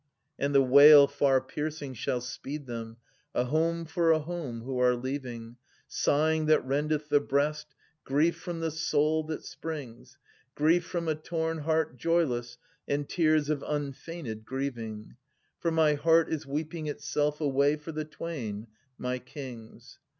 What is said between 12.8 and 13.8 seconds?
and tears of